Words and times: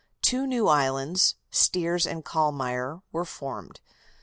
Two 0.23 0.47
new 0.47 0.67
islands, 0.67 1.35
Steers 1.51 2.07
and 2.07 2.25
Calmeyer, 2.25 3.03
were 3.11 3.23
formed. 3.23 3.79